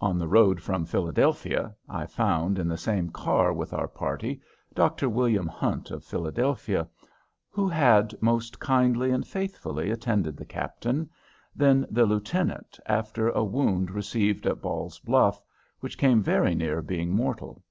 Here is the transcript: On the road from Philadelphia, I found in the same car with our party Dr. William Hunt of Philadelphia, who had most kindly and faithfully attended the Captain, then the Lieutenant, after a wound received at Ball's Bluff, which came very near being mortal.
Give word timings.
On 0.00 0.18
the 0.18 0.26
road 0.26 0.60
from 0.60 0.84
Philadelphia, 0.84 1.72
I 1.88 2.04
found 2.04 2.58
in 2.58 2.66
the 2.66 2.76
same 2.76 3.10
car 3.10 3.52
with 3.52 3.72
our 3.72 3.86
party 3.86 4.40
Dr. 4.74 5.08
William 5.08 5.46
Hunt 5.46 5.92
of 5.92 6.02
Philadelphia, 6.02 6.88
who 7.48 7.68
had 7.68 8.20
most 8.20 8.58
kindly 8.58 9.12
and 9.12 9.24
faithfully 9.24 9.92
attended 9.92 10.36
the 10.36 10.44
Captain, 10.44 11.08
then 11.54 11.86
the 11.92 12.06
Lieutenant, 12.06 12.80
after 12.86 13.28
a 13.28 13.44
wound 13.44 13.92
received 13.92 14.46
at 14.48 14.60
Ball's 14.60 14.98
Bluff, 14.98 15.40
which 15.78 15.96
came 15.96 16.20
very 16.20 16.56
near 16.56 16.82
being 16.82 17.12
mortal. 17.12 17.62